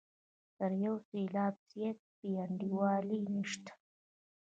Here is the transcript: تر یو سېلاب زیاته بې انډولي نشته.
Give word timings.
تر 0.57 0.71
یو 0.85 0.95
سېلاب 1.07 1.55
زیاته 1.69 2.07
بې 2.17 2.29
انډولي 2.43 3.19
نشته. 3.35 3.73